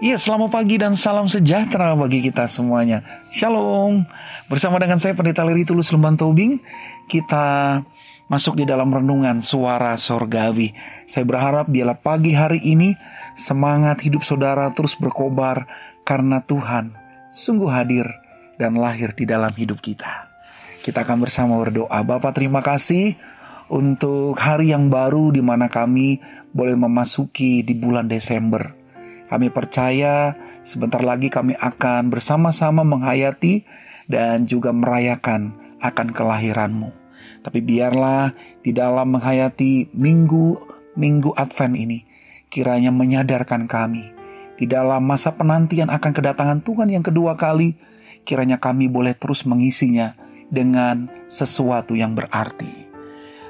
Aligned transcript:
Iya, 0.00 0.16
selamat 0.16 0.48
pagi 0.48 0.80
dan 0.80 0.96
salam 0.96 1.28
sejahtera 1.28 1.92
bagi 1.92 2.24
kita 2.24 2.48
semuanya. 2.48 3.04
Shalom. 3.28 4.08
Bersama 4.48 4.80
dengan 4.80 4.96
saya 4.96 5.12
Pendeta 5.12 5.44
Leri 5.44 5.68
Tulus 5.68 5.92
Lemban 5.92 6.16
Tobing, 6.16 6.56
kita 7.04 7.76
masuk 8.24 8.56
di 8.56 8.64
dalam 8.64 8.88
renungan 8.88 9.44
suara 9.44 9.92
sorgawi. 10.00 10.72
Saya 11.04 11.28
berharap 11.28 11.68
biarlah 11.68 12.00
pagi 12.00 12.32
hari 12.32 12.64
ini 12.64 12.96
semangat 13.36 14.00
hidup 14.00 14.24
saudara 14.24 14.72
terus 14.72 14.96
berkobar 14.96 15.68
karena 16.08 16.40
Tuhan 16.48 16.96
sungguh 17.28 17.68
hadir 17.68 18.08
dan 18.56 18.80
lahir 18.80 19.12
di 19.12 19.28
dalam 19.28 19.52
hidup 19.52 19.84
kita. 19.84 20.32
Kita 20.80 21.04
akan 21.04 21.28
bersama 21.28 21.60
berdoa. 21.60 22.00
Bapak 22.00 22.40
terima 22.40 22.64
kasih 22.64 23.20
untuk 23.68 24.32
hari 24.40 24.72
yang 24.72 24.88
baru 24.88 25.28
di 25.28 25.44
mana 25.44 25.68
kami 25.68 26.24
boleh 26.56 26.72
memasuki 26.72 27.60
di 27.60 27.76
bulan 27.76 28.08
Desember. 28.08 28.79
Kami 29.30 29.46
percaya 29.54 30.34
sebentar 30.66 30.98
lagi 31.06 31.30
kami 31.30 31.54
akan 31.54 32.10
bersama-sama 32.10 32.82
menghayati 32.82 33.62
dan 34.10 34.50
juga 34.50 34.74
merayakan 34.74 35.54
akan 35.78 36.10
kelahiranmu. 36.10 36.90
Tapi 37.46 37.62
biarlah 37.62 38.34
di 38.58 38.74
dalam 38.74 39.14
menghayati 39.14 39.94
minggu-minggu 39.94 41.30
Advent 41.38 41.78
ini, 41.78 42.02
kiranya 42.50 42.90
menyadarkan 42.90 43.70
kami 43.70 44.10
di 44.58 44.66
dalam 44.68 45.06
masa 45.06 45.32
penantian 45.32 45.88
akan 45.88 46.12
kedatangan 46.12 46.60
Tuhan 46.60 46.90
yang 46.90 47.00
kedua 47.00 47.38
kali, 47.38 47.78
kiranya 48.28 48.58
kami 48.60 48.92
boleh 48.92 49.16
terus 49.16 49.48
mengisinya 49.48 50.12
dengan 50.50 51.08
sesuatu 51.32 51.96
yang 51.96 52.12
berarti. 52.12 52.90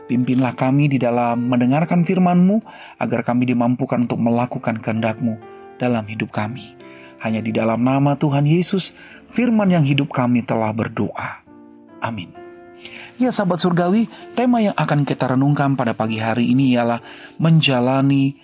Pimpinlah 0.07 0.55
kami 0.55 0.87
di 0.87 1.03
dalam 1.03 1.51
mendengarkan 1.51 2.07
firman-Mu 2.07 2.63
agar 3.03 3.27
kami 3.27 3.49
dimampukan 3.49 4.07
untuk 4.07 4.23
melakukan 4.23 4.79
kehendak-Mu 4.79 5.60
dalam 5.81 6.05
hidup 6.05 6.29
kami. 6.29 6.77
Hanya 7.25 7.41
di 7.41 7.57
dalam 7.57 7.81
nama 7.81 8.17
Tuhan 8.21 8.45
Yesus, 8.45 8.93
firman 9.33 9.73
yang 9.73 9.85
hidup 9.85 10.13
kami 10.13 10.45
telah 10.45 10.73
berdoa. 10.77 11.41
Amin. 12.05 12.33
Ya 13.21 13.29
sahabat 13.29 13.61
surgawi, 13.61 14.09
tema 14.33 14.65
yang 14.65 14.73
akan 14.73 15.05
kita 15.05 15.37
renungkan 15.37 15.77
pada 15.77 15.93
pagi 15.93 16.17
hari 16.17 16.53
ini 16.53 16.73
ialah 16.73 17.05
menjalani 17.37 18.37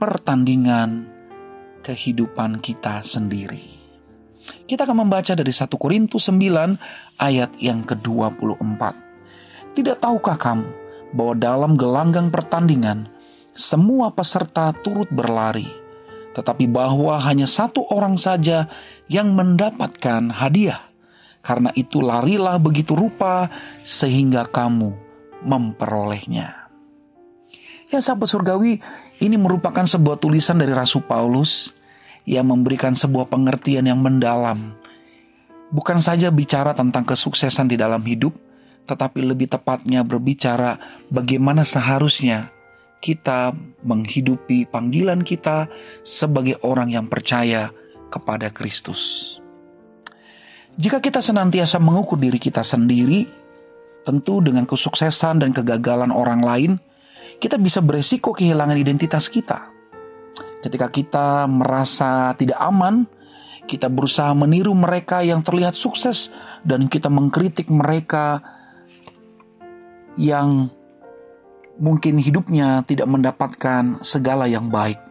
pertandingan 0.00 1.04
kehidupan 1.84 2.64
kita 2.64 3.04
sendiri. 3.04 3.60
Kita 4.64 4.88
akan 4.88 5.04
membaca 5.04 5.36
dari 5.36 5.52
1 5.52 5.68
Korintus 5.76 6.32
9 6.32 7.20
ayat 7.20 7.52
yang 7.60 7.84
ke-24. 7.84 8.82
Tidak 9.76 9.96
tahukah 10.00 10.40
kamu 10.40 10.68
bahwa 11.12 11.34
dalam 11.36 11.72
gelanggang 11.76 12.32
pertandingan 12.32 13.12
semua 13.52 14.08
peserta 14.16 14.72
turut 14.80 15.12
berlari, 15.12 15.68
tetapi 16.32 16.68
bahwa 16.68 17.20
hanya 17.20 17.44
satu 17.44 17.84
orang 17.92 18.16
saja 18.16 18.68
yang 19.08 19.32
mendapatkan 19.36 20.32
hadiah. 20.32 20.92
Karena 21.42 21.74
itu 21.74 21.98
larilah 21.98 22.56
begitu 22.56 22.94
rupa 22.94 23.50
sehingga 23.82 24.46
kamu 24.46 24.94
memperolehnya. 25.42 26.70
Ya 27.90 28.00
sahabat 28.00 28.30
surgawi, 28.30 28.80
ini 29.20 29.36
merupakan 29.36 29.84
sebuah 29.84 30.16
tulisan 30.16 30.56
dari 30.56 30.72
Rasul 30.72 31.04
Paulus 31.04 31.76
yang 32.24 32.48
memberikan 32.48 32.94
sebuah 32.94 33.28
pengertian 33.28 33.84
yang 33.84 34.00
mendalam. 34.00 34.78
Bukan 35.68 35.98
saja 36.00 36.30
bicara 36.32 36.72
tentang 36.72 37.04
kesuksesan 37.04 37.68
di 37.68 37.76
dalam 37.76 38.00
hidup, 38.06 38.32
tetapi 38.86 39.20
lebih 39.26 39.50
tepatnya 39.50 40.06
berbicara 40.06 40.78
bagaimana 41.10 41.66
seharusnya 41.66 42.54
kita 43.02 43.50
menghidupi 43.82 44.70
panggilan 44.70 45.26
kita 45.26 45.66
sebagai 46.06 46.62
orang 46.62 46.94
yang 46.94 47.10
percaya 47.10 47.74
kepada 48.14 48.54
Kristus. 48.54 49.34
Jika 50.78 51.02
kita 51.02 51.18
senantiasa 51.18 51.82
mengukur 51.82 52.16
diri 52.16 52.38
kita 52.38 52.62
sendiri, 52.62 53.26
tentu 54.06 54.38
dengan 54.38 54.64
kesuksesan 54.64 55.42
dan 55.42 55.50
kegagalan 55.50 56.14
orang 56.14 56.40
lain, 56.40 56.72
kita 57.42 57.58
bisa 57.58 57.82
beresiko 57.82 58.30
kehilangan 58.30 58.78
identitas 58.78 59.26
kita. 59.26 59.68
Ketika 60.62 60.88
kita 60.94 61.50
merasa 61.50 62.32
tidak 62.38 62.62
aman, 62.62 63.04
kita 63.66 63.90
berusaha 63.90 64.30
meniru 64.32 64.72
mereka 64.78 65.26
yang 65.26 65.42
terlihat 65.42 65.74
sukses, 65.74 66.30
dan 66.62 66.86
kita 66.86 67.10
mengkritik 67.10 67.66
mereka 67.66 68.38
yang 70.14 70.70
mungkin 71.82 72.22
hidupnya 72.22 72.86
tidak 72.86 73.10
mendapatkan 73.10 73.98
segala 74.06 74.46
yang 74.46 74.70
baik. 74.70 75.02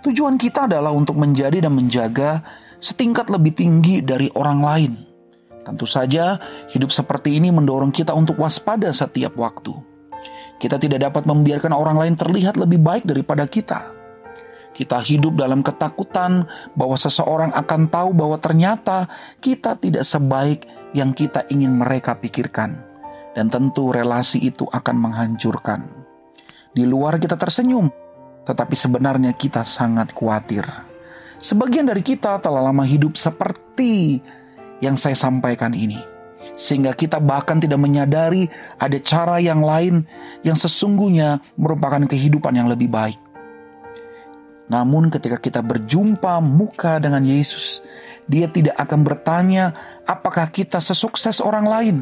Tujuan 0.00 0.40
kita 0.40 0.64
adalah 0.64 0.96
untuk 0.96 1.20
menjadi 1.20 1.68
dan 1.68 1.76
menjaga 1.76 2.40
setingkat 2.80 3.28
lebih 3.28 3.52
tinggi 3.52 4.00
dari 4.00 4.32
orang 4.32 4.60
lain. 4.64 4.92
Tentu 5.60 5.84
saja, 5.84 6.40
hidup 6.72 6.88
seperti 6.88 7.36
ini 7.36 7.52
mendorong 7.52 7.92
kita 7.92 8.16
untuk 8.16 8.40
waspada 8.40 8.88
setiap 8.96 9.36
waktu. 9.36 9.76
Kita 10.56 10.80
tidak 10.80 11.10
dapat 11.10 11.28
membiarkan 11.28 11.74
orang 11.74 12.00
lain 12.00 12.14
terlihat 12.16 12.56
lebih 12.56 12.80
baik 12.80 13.04
daripada 13.04 13.44
kita. 13.44 13.92
Kita 14.72 15.00
hidup 15.02 15.36
dalam 15.40 15.64
ketakutan 15.64 16.46
bahwa 16.76 16.96
seseorang 16.96 17.50
akan 17.52 17.88
tahu 17.90 18.14
bahwa 18.14 18.36
ternyata 18.38 19.08
kita 19.42 19.74
tidak 19.80 20.04
sebaik 20.04 20.68
yang 20.94 21.16
kita 21.16 21.44
ingin 21.50 21.76
mereka 21.76 22.14
pikirkan 22.14 22.76
dan 23.34 23.50
tentu 23.50 23.90
relasi 23.90 24.38
itu 24.48 24.64
akan 24.70 24.96
menghancurkan. 24.96 26.05
Di 26.76 26.84
luar 26.84 27.16
kita 27.16 27.40
tersenyum, 27.40 27.88
tetapi 28.44 28.76
sebenarnya 28.76 29.32
kita 29.32 29.64
sangat 29.64 30.12
khawatir. 30.12 30.60
Sebagian 31.40 31.88
dari 31.88 32.04
kita 32.04 32.36
telah 32.36 32.60
lama 32.60 32.84
hidup 32.84 33.16
seperti 33.16 34.20
yang 34.84 34.92
saya 34.92 35.16
sampaikan 35.16 35.72
ini, 35.72 35.96
sehingga 36.52 36.92
kita 36.92 37.16
bahkan 37.16 37.56
tidak 37.56 37.80
menyadari 37.80 38.44
ada 38.76 39.00
cara 39.00 39.40
yang 39.40 39.64
lain 39.64 40.04
yang 40.44 40.52
sesungguhnya 40.52 41.40
merupakan 41.56 42.04
kehidupan 42.04 42.52
yang 42.52 42.68
lebih 42.68 42.92
baik. 42.92 43.16
Namun, 44.68 45.08
ketika 45.08 45.40
kita 45.40 45.64
berjumpa 45.64 46.44
muka 46.44 47.00
dengan 47.00 47.24
Yesus, 47.24 47.80
Dia 48.28 48.52
tidak 48.52 48.76
akan 48.76 49.00
bertanya 49.06 49.72
apakah 50.04 50.50
kita 50.52 50.82
sesukses 50.82 51.40
orang 51.40 51.64
lain 51.64 51.96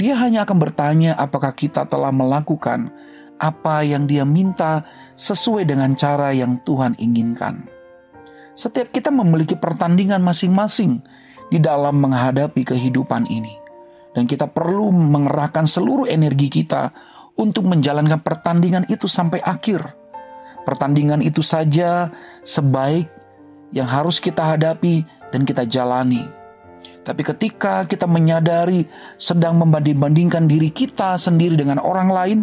dia 0.00 0.16
hanya 0.16 0.48
akan 0.48 0.56
bertanya 0.56 1.12
apakah 1.12 1.52
kita 1.52 1.84
telah 1.84 2.08
melakukan 2.08 2.88
apa 3.40 3.80
yang 3.80 4.04
dia 4.04 4.28
minta 4.28 4.84
sesuai 5.16 5.64
dengan 5.64 5.96
cara 5.96 6.30
yang 6.36 6.60
Tuhan 6.60 6.94
inginkan. 7.00 7.64
Setiap 8.52 8.92
kita 8.92 9.08
memiliki 9.08 9.56
pertandingan 9.56 10.20
masing-masing 10.20 11.00
di 11.48 11.56
dalam 11.56 11.98
menghadapi 12.04 12.60
kehidupan 12.62 13.24
ini. 13.32 13.56
Dan 14.12 14.28
kita 14.28 14.50
perlu 14.50 14.90
mengerahkan 14.92 15.64
seluruh 15.64 16.04
energi 16.04 16.50
kita 16.50 16.92
untuk 17.40 17.64
menjalankan 17.64 18.20
pertandingan 18.20 18.84
itu 18.90 19.08
sampai 19.08 19.40
akhir. 19.40 19.80
Pertandingan 20.66 21.24
itu 21.24 21.40
saja 21.40 22.12
sebaik 22.44 23.08
yang 23.72 23.88
harus 23.88 24.20
kita 24.20 24.44
hadapi 24.44 25.06
dan 25.30 25.46
kita 25.46 25.64
jalani 25.64 26.40
tapi 27.00 27.24
ketika 27.24 27.88
kita 27.88 28.04
menyadari 28.04 28.84
sedang 29.16 29.56
membanding-bandingkan 29.56 30.44
diri 30.44 30.68
kita 30.68 31.16
sendiri 31.16 31.56
dengan 31.56 31.80
orang 31.80 32.08
lain, 32.12 32.38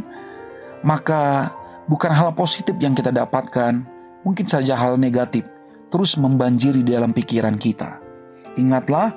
maka 0.86 1.54
bukan 1.88 2.12
hal 2.12 2.34
positif 2.36 2.76
yang 2.78 2.94
kita 2.94 3.10
dapatkan, 3.10 3.86
mungkin 4.22 4.46
saja 4.46 4.76
hal 4.76 5.00
negatif 5.00 5.48
terus 5.88 6.20
membanjiri 6.20 6.84
dalam 6.84 7.16
pikiran 7.16 7.56
kita. 7.56 8.04
Ingatlah 8.60 9.16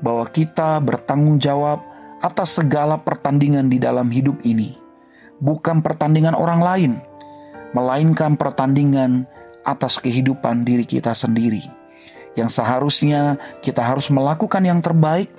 bahwa 0.00 0.24
kita 0.28 0.80
bertanggung 0.80 1.36
jawab 1.36 1.84
atas 2.24 2.56
segala 2.56 2.96
pertandingan 2.96 3.68
di 3.68 3.76
dalam 3.76 4.08
hidup 4.08 4.40
ini, 4.48 4.76
bukan 5.38 5.84
pertandingan 5.84 6.32
orang 6.32 6.60
lain, 6.64 6.92
melainkan 7.76 8.40
pertandingan 8.40 9.28
atas 9.66 10.00
kehidupan 10.00 10.64
diri 10.64 10.88
kita 10.88 11.12
sendiri. 11.12 11.66
Yang 12.36 12.60
seharusnya 12.60 13.40
kita 13.64 13.80
harus 13.80 14.12
melakukan 14.12 14.60
yang 14.64 14.80
terbaik 14.84 15.32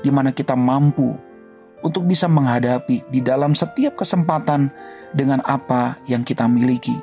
di 0.00 0.08
mana 0.08 0.32
kita 0.32 0.56
mampu 0.56 1.27
untuk 1.82 2.06
bisa 2.06 2.26
menghadapi 2.26 3.06
di 3.08 3.20
dalam 3.22 3.54
setiap 3.54 3.98
kesempatan 3.98 4.70
dengan 5.14 5.42
apa 5.46 5.98
yang 6.10 6.26
kita 6.26 6.46
miliki. 6.50 6.96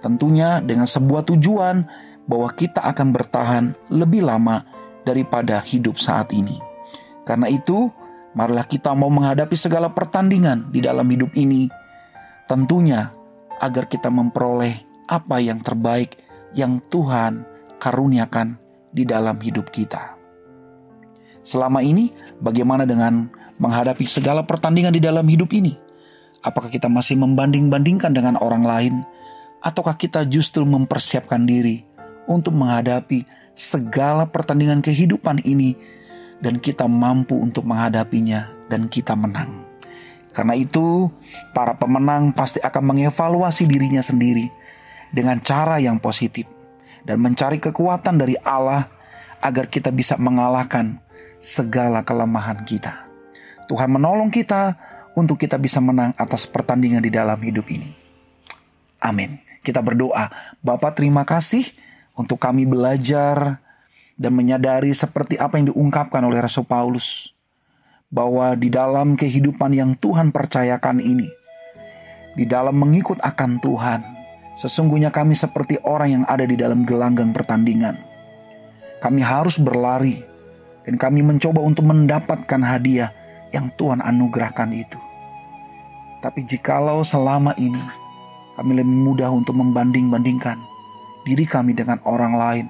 Tentunya 0.00 0.58
dengan 0.64 0.88
sebuah 0.88 1.28
tujuan 1.28 1.84
bahwa 2.24 2.48
kita 2.54 2.80
akan 2.80 3.08
bertahan 3.12 3.64
lebih 3.92 4.24
lama 4.24 4.64
daripada 5.04 5.60
hidup 5.60 6.00
saat 6.00 6.32
ini. 6.32 6.56
Karena 7.24 7.46
itu, 7.52 7.92
marilah 8.32 8.64
kita 8.64 8.96
mau 8.96 9.12
menghadapi 9.12 9.54
segala 9.54 9.92
pertandingan 9.92 10.72
di 10.72 10.80
dalam 10.80 11.06
hidup 11.06 11.30
ini. 11.36 11.68
Tentunya 12.48 13.12
agar 13.60 13.86
kita 13.86 14.08
memperoleh 14.08 15.06
apa 15.06 15.36
yang 15.38 15.60
terbaik 15.60 16.16
yang 16.56 16.82
Tuhan 16.90 17.44
karuniakan 17.78 18.58
di 18.90 19.06
dalam 19.06 19.38
hidup 19.38 19.70
kita. 19.70 20.18
Selama 21.40 21.80
ini, 21.80 22.12
bagaimana 22.38 22.84
dengan 22.84 23.32
menghadapi 23.60 24.08
segala 24.08 24.42
pertandingan 24.48 24.96
di 24.96 25.04
dalam 25.04 25.28
hidup 25.28 25.52
ini? 25.52 25.76
Apakah 26.40 26.72
kita 26.72 26.88
masih 26.88 27.20
membanding-bandingkan 27.20 28.16
dengan 28.16 28.40
orang 28.40 28.64
lain, 28.64 28.94
ataukah 29.60 30.00
kita 30.00 30.24
justru 30.24 30.64
mempersiapkan 30.64 31.44
diri 31.44 31.84
untuk 32.24 32.56
menghadapi 32.56 33.28
segala 33.52 34.24
pertandingan 34.24 34.80
kehidupan 34.80 35.44
ini 35.44 35.76
dan 36.40 36.56
kita 36.56 36.88
mampu 36.88 37.36
untuk 37.36 37.68
menghadapinya 37.68 38.48
dan 38.72 38.88
kita 38.88 39.12
menang. 39.12 39.68
Karena 40.32 40.56
itu, 40.56 41.12
para 41.52 41.76
pemenang 41.76 42.32
pasti 42.32 42.62
akan 42.64 42.96
mengevaluasi 42.96 43.68
dirinya 43.68 44.00
sendiri 44.00 44.48
dengan 45.12 45.42
cara 45.44 45.76
yang 45.76 46.00
positif 46.00 46.48
dan 47.04 47.20
mencari 47.20 47.60
kekuatan 47.60 48.16
dari 48.16 48.38
Allah 48.40 48.88
agar 49.42 49.68
kita 49.68 49.92
bisa 49.92 50.16
mengalahkan 50.16 51.02
segala 51.42 52.06
kelemahan 52.06 52.62
kita. 52.62 53.09
Tuhan 53.70 53.86
menolong 53.86 54.34
kita 54.34 54.74
untuk 55.14 55.38
kita 55.38 55.54
bisa 55.54 55.78
menang 55.78 56.10
atas 56.18 56.50
pertandingan 56.50 56.98
di 56.98 57.14
dalam 57.14 57.38
hidup 57.38 57.70
ini. 57.70 57.94
Amin. 58.98 59.38
Kita 59.62 59.78
berdoa, 59.78 60.26
Bapak 60.58 60.98
terima 60.98 61.22
kasih 61.22 61.62
untuk 62.18 62.42
kami 62.42 62.66
belajar 62.66 63.62
dan 64.18 64.32
menyadari 64.34 64.90
seperti 64.90 65.38
apa 65.38 65.62
yang 65.62 65.70
diungkapkan 65.70 66.18
oleh 66.26 66.42
Rasul 66.42 66.66
Paulus 66.66 67.30
bahwa 68.10 68.58
di 68.58 68.74
dalam 68.74 69.14
kehidupan 69.14 69.70
yang 69.70 69.94
Tuhan 69.94 70.34
percayakan 70.34 70.98
ini, 70.98 71.30
di 72.34 72.42
dalam 72.48 72.74
mengikut 72.74 73.22
akan 73.22 73.62
Tuhan, 73.62 74.00
sesungguhnya 74.58 75.14
kami 75.14 75.38
seperti 75.38 75.78
orang 75.86 76.20
yang 76.20 76.24
ada 76.26 76.42
di 76.42 76.58
dalam 76.58 76.82
gelanggang 76.82 77.30
pertandingan. 77.30 77.94
Kami 78.98 79.22
harus 79.22 79.56
berlari 79.62 80.18
dan 80.84 80.98
kami 80.98 81.22
mencoba 81.22 81.62
untuk 81.62 81.86
mendapatkan 81.86 82.60
hadiah 82.66 83.14
yang 83.50 83.70
Tuhan 83.74 84.02
anugerahkan 84.02 84.70
itu. 84.74 84.98
Tapi 86.20 86.44
jikalau 86.44 87.00
selama 87.00 87.56
ini 87.56 87.80
kami 88.58 88.76
lebih 88.76 88.92
mudah 88.92 89.32
untuk 89.32 89.56
membanding-bandingkan 89.56 90.60
diri 91.24 91.48
kami 91.48 91.72
dengan 91.72 91.96
orang 92.04 92.34
lain, 92.36 92.66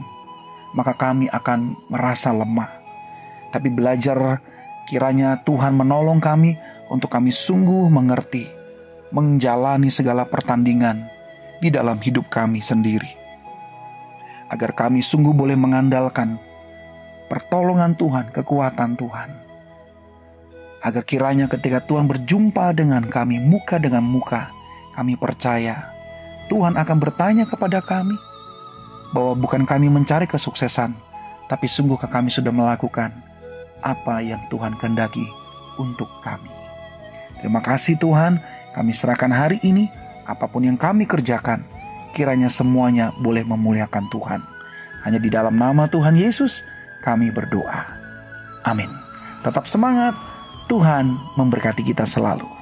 maka 0.74 0.94
kami 0.94 1.26
akan 1.30 1.74
merasa 1.90 2.30
lemah. 2.30 2.70
Tapi 3.50 3.68
belajar 3.74 4.38
kiranya 4.86 5.42
Tuhan 5.42 5.74
menolong 5.74 6.22
kami 6.22 6.54
untuk 6.90 7.10
kami 7.10 7.34
sungguh 7.34 7.90
mengerti, 7.90 8.46
menjalani 9.10 9.90
segala 9.90 10.26
pertandingan 10.26 11.10
di 11.58 11.74
dalam 11.74 11.98
hidup 11.98 12.30
kami 12.30 12.62
sendiri. 12.62 13.10
Agar 14.50 14.74
kami 14.74 15.02
sungguh 15.02 15.34
boleh 15.34 15.54
mengandalkan 15.54 16.38
pertolongan 17.30 17.94
Tuhan, 17.94 18.30
kekuatan 18.34 18.98
Tuhan. 18.98 19.39
Agar 20.80 21.04
kiranya 21.04 21.44
ketika 21.44 21.84
Tuhan 21.84 22.08
berjumpa 22.08 22.72
dengan 22.72 23.04
kami 23.04 23.36
muka 23.36 23.76
dengan 23.76 24.00
muka, 24.00 24.48
kami 24.96 25.16
percaya 25.20 25.92
Tuhan 26.48 26.74
akan 26.74 26.96
bertanya 26.98 27.44
kepada 27.44 27.84
kami, 27.84 28.16
bahwa 29.14 29.38
bukan 29.38 29.62
kami 29.68 29.86
mencari 29.92 30.26
kesuksesan, 30.26 30.96
tapi 31.46 31.66
sungguhkah 31.68 32.10
kami 32.10 32.32
sudah 32.32 32.50
melakukan 32.50 33.12
apa 33.84 34.24
yang 34.24 34.40
Tuhan 34.48 34.74
kehendaki 34.74 35.26
untuk 35.78 36.08
kami. 36.24 36.50
Terima 37.38 37.62
kasih 37.62 37.96
Tuhan, 37.96 38.40
kami 38.74 38.92
serahkan 38.92 39.30
hari 39.30 39.58
ini, 39.62 39.88
apa 40.26 40.48
pun 40.48 40.66
yang 40.66 40.76
kami 40.76 41.06
kerjakan, 41.06 41.64
kiranya 42.12 42.50
semuanya 42.50 43.14
boleh 43.20 43.46
memuliakan 43.46 44.10
Tuhan. 44.12 44.40
Hanya 45.06 45.18
di 45.22 45.32
dalam 45.32 45.56
nama 45.56 45.88
Tuhan 45.88 46.18
Yesus 46.18 46.60
kami 47.00 47.32
berdoa. 47.32 47.80
Amin. 48.68 48.90
Tetap 49.40 49.64
semangat, 49.64 50.12
Tuhan 50.70 51.34
memberkati 51.34 51.82
kita 51.82 52.06
selalu. 52.06 52.59